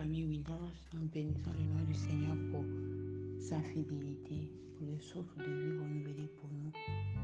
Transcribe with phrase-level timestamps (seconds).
[0.00, 2.64] famille Williams, nous bénissons le nom du Seigneur pour
[3.38, 6.72] sa fidélité, pour le souffle de vie renouvelé pour nous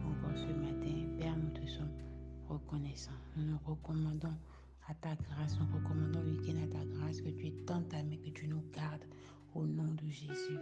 [0.05, 1.09] encore ce matin.
[1.19, 1.97] Père, nous te sommes
[2.47, 3.17] reconnaissants.
[3.35, 4.35] Nous nous recommandons
[4.89, 8.21] à ta grâce, nous recommandons le week-end à ta grâce, que tu es tant aimé,
[8.23, 9.07] que tu nous gardes
[9.55, 10.59] au nom de Jésus.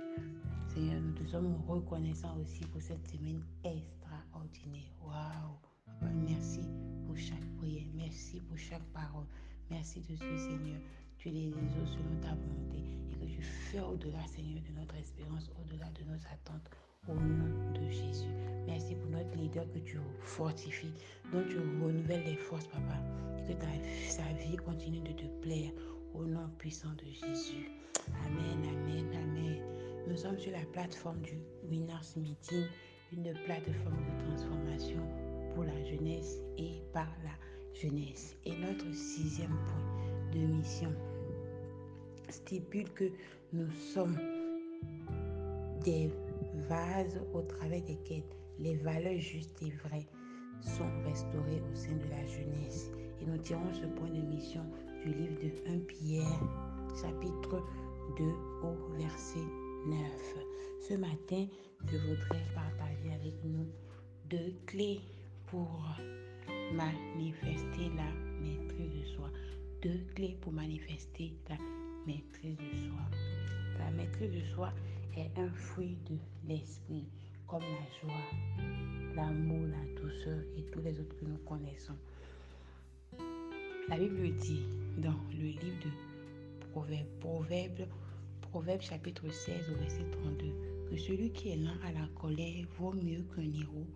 [0.69, 4.93] Seigneur, nous te sommes reconnaissants aussi pour cette semaine extraordinaire.
[5.05, 5.59] Waouh!
[6.29, 6.61] Merci
[7.07, 9.27] pour chaque prière, merci pour chaque parole.
[9.69, 10.81] Merci de ce Seigneur.
[11.27, 15.87] Les eaux selon ta volonté et que tu fais au-delà, Seigneur, de notre espérance, au-delà
[15.99, 16.71] de nos attentes,
[17.09, 18.29] au nom de Jésus.
[18.67, 20.93] Merci pour notre leader que tu fortifies,
[21.33, 23.01] dont tu renouvelles les forces, Papa,
[23.39, 23.67] et que ta,
[24.07, 25.73] sa vie continue de te plaire
[26.13, 27.71] au nom puissant de Jésus.
[28.27, 29.63] Amen, amen, amen.
[30.07, 31.39] Nous sommes sur la plateforme du
[31.71, 32.67] Winners Meeting,
[33.13, 35.01] une plateforme de transformation
[35.55, 38.37] pour la jeunesse et par la jeunesse.
[38.45, 40.93] Et notre sixième point de mission
[42.35, 43.05] stipule que
[43.53, 44.19] nous sommes
[45.85, 46.11] des
[46.69, 48.25] vases au travers desquels
[48.59, 50.07] les valeurs justes et vraies
[50.61, 52.91] sont restaurées au sein de la jeunesse.
[53.21, 54.65] Et nous tirons ce point de mission
[55.05, 56.41] du livre de 1 Pierre,
[57.01, 57.63] chapitre
[58.19, 58.25] 2
[58.63, 59.47] au verset
[59.87, 59.99] 9.
[60.89, 61.47] Ce matin,
[61.87, 63.67] je voudrais partager avec nous
[64.31, 65.01] deux clés
[65.47, 65.69] pour
[66.73, 68.11] manifester la
[68.41, 69.31] maîtrise de soi.
[69.83, 71.57] Deux clés pour manifester la
[72.07, 73.01] maîtrise de soi.
[73.79, 74.73] La maîtrise de soi
[75.17, 76.17] est un fruit de
[76.49, 77.07] l'esprit,
[77.47, 81.97] comme la joie, l'amour, la douceur et tous les autres que nous connaissons.
[83.89, 84.63] La Bible dit
[84.99, 87.87] dans le livre de Proverbes, Proverbes,
[88.51, 92.93] Proverbes chapitre 16 au verset 32, que celui qui est lent à la colère vaut
[92.93, 93.87] mieux qu'un héros,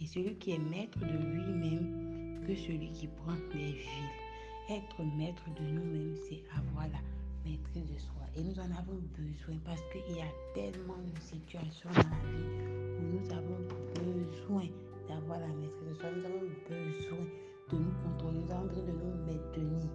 [0.00, 4.12] et celui qui est maître de lui-même que celui qui prend les villes.
[4.70, 6.98] Être maître de nous-mêmes, c'est avoir la
[7.44, 8.22] maîtrise de soi.
[8.36, 12.50] Et nous en avons besoin parce qu'il y a tellement de situations dans la vie
[12.98, 13.60] où nous avons
[13.94, 14.66] besoin
[15.08, 16.10] d'avoir la maîtrise de soi.
[16.10, 17.26] Nous avons besoin
[17.70, 19.90] de nous contrôler, nous avons besoin de nous maintenir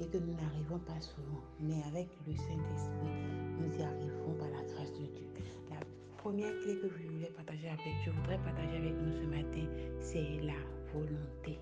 [0.00, 1.42] et que nous n'arrivons pas souvent.
[1.60, 3.14] Mais avec le Saint-Esprit,
[3.58, 5.26] nous y arrivons par la grâce de Dieu.
[5.70, 5.80] La
[6.16, 9.66] première clé que je voulais partager avec, je voudrais partager avec nous ce matin,
[10.00, 10.58] c'est la
[10.92, 11.58] volonté.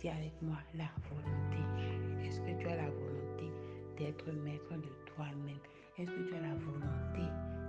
[0.00, 2.24] Dis avec moi la volonté.
[2.24, 3.27] Est-ce que tu as la volonté?
[3.98, 5.58] D'être maître de toi-même.
[5.98, 7.24] Est-ce que tu as la volonté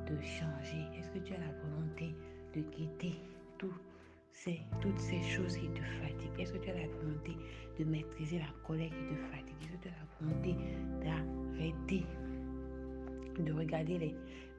[0.08, 0.86] de changer?
[0.98, 2.16] Est-ce que tu as la volonté
[2.56, 3.16] de quitter
[3.58, 3.74] tout
[4.32, 6.40] ces, toutes ces choses qui te fatiguent?
[6.40, 7.32] Est-ce que tu as la volonté
[7.80, 9.56] de maîtriser la colère qui te fatigue?
[9.64, 10.56] Est-ce que tu as la volonté
[11.04, 12.06] d'arrêter
[13.40, 14.16] de regarder les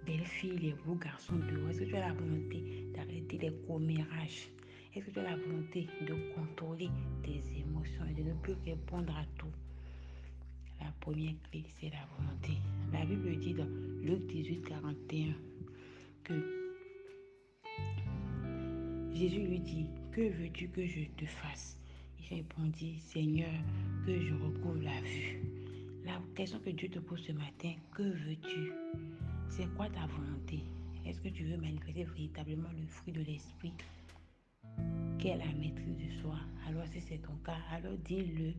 [0.07, 1.71] belles filles, les beaux garçons dehors?
[1.71, 4.51] Est-ce que tu as la volonté d'arrêter les commérages?
[4.95, 6.91] Est-ce que tu as la volonté de contrôler
[7.23, 9.53] tes émotions et de ne plus répondre à tout?
[11.01, 12.59] Première clé, c'est la volonté.
[12.93, 13.69] La Bible dit dans
[14.03, 15.35] Luc 18, 41
[16.25, 16.35] que
[19.13, 21.79] Jésus lui dit, que veux-tu que je te fasse?
[22.19, 23.51] Il répondit, Seigneur,
[24.07, 25.43] que je recouvre la vue.
[26.05, 28.73] La question que Dieu te pose ce matin, que veux-tu?
[29.49, 30.65] C'est quoi ta volonté?
[31.07, 33.73] Est-ce que tu veux manifester véritablement le fruit de l'esprit?
[35.25, 36.37] Est la maîtrise de soi?
[36.67, 38.53] Alors si c'est ton cas, alors dis-le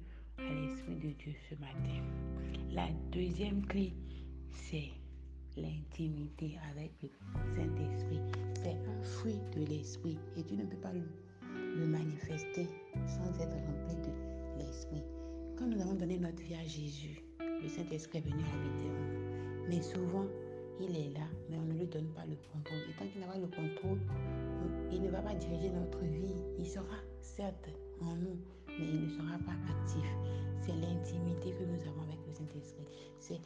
[0.50, 2.04] à l'Esprit de Dieu ce matin.
[2.72, 3.94] La deuxième clé,
[4.50, 4.90] c'est
[5.58, 7.10] l'intimité avec le
[7.56, 8.20] Saint-Esprit.
[8.56, 11.02] C'est un fruit de l'Esprit et tu ne peux pas le,
[11.88, 12.68] manifester
[13.08, 15.04] sans être rempli de l'Esprit.
[15.58, 19.68] Quand nous avons donné notre vie à Jésus, le Saint-Esprit est venu habiter en nous.
[19.70, 20.26] Mais souvent,
[20.80, 22.80] il est là, mais on ne lui donne pas le contrôle.
[22.90, 24.00] Et tant qu'il n'a pas le contrôle,
[24.92, 26.34] il ne va pas diriger notre vie.
[26.60, 27.70] Il sera certes
[28.02, 28.38] en nous,
[28.68, 29.81] mais il ne sera pas actif.
[31.66, 32.88] Nous avons avec le Saint-Esprit.
[33.20, 33.40] C'est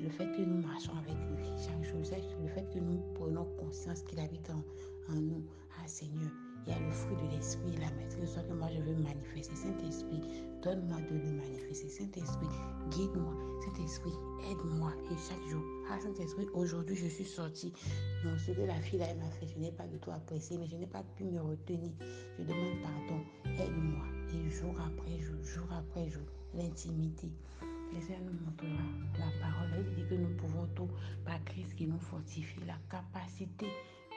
[0.00, 2.00] le fait que nous marchons avec lui chaque jour.
[2.02, 5.44] C'est le fait que nous prenons conscience qu'il habite en, nous.
[5.78, 6.30] Ah Seigneur,
[6.66, 9.54] il y a le fruit de l'esprit, la maîtrise de que moi je veux manifester.
[9.54, 10.20] Saint-Esprit,
[10.62, 11.88] donne-moi de le manifester.
[11.88, 12.48] Saint-Esprit,
[12.90, 13.34] guide-moi.
[13.64, 14.14] Saint-Esprit,
[14.50, 14.92] aide-moi.
[15.12, 17.72] Et chaque jour, ah Saint-Esprit, aujourd'hui je suis sortie.
[18.24, 20.66] Non, ce que la fille là m'a fait, je n'ai pas de tout apprécié, mais
[20.66, 21.92] je n'ai pas pu me retenir.
[22.38, 23.22] Je demande pardon.
[23.44, 24.04] Aide-moi.
[24.34, 25.65] Et jour après jour,
[26.56, 27.28] l'intimité.
[27.92, 28.82] Le Seigneur nous montrera
[29.18, 29.84] la parole.
[29.88, 30.88] Il dit que nous pouvons tout
[31.24, 32.60] par Christ qui nous fortifie.
[32.66, 33.66] La capacité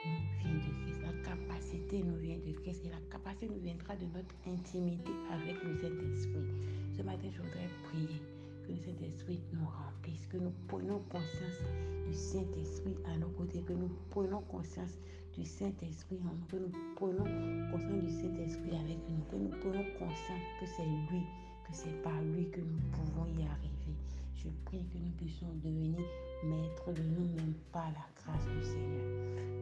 [0.04, 1.00] nous vient de Christ.
[1.02, 2.84] La capacité nous vient de Christ.
[2.84, 6.48] Et la capacité nous viendra de notre intimité avec le Saint-Esprit.
[6.96, 8.20] Ce matin, je voudrais prier
[8.66, 11.60] que le Saint-Esprit nous remplisse, que nous prenions conscience
[12.06, 14.98] du Saint-Esprit à nos côtés, que nous prenions conscience
[15.36, 17.24] du Saint-Esprit en nous, que nous prenons
[17.70, 21.22] conscience du Saint-Esprit avec nous, que nous prenons conscience que c'est lui,
[21.72, 23.96] c'est par lui que nous pouvons y arriver.
[24.34, 25.98] Je prie que nous puissions devenir
[26.44, 29.04] maîtres de nous-mêmes par la grâce du Seigneur.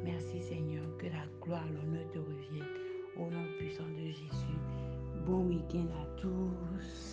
[0.04, 2.64] Merci Seigneur, que la gloire, l'honneur te reviennent.
[3.16, 4.58] Au nom puissant de Jésus.
[5.26, 7.07] Bon week-end à tous.